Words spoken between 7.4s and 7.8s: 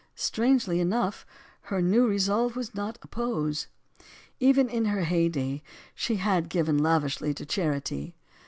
char